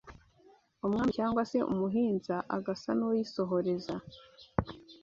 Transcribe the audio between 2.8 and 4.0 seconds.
n’uyisohoreza